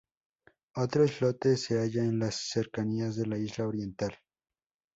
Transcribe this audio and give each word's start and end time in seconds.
Otro 0.77 1.05
islote 1.05 1.55
se 1.57 1.77
halla 1.77 2.01
en 2.03 2.17
las 2.17 2.33
cercanías 2.49 3.15
de 3.17 3.27
la 3.27 3.37
isla 3.37 3.67
Oriental. 3.67 4.17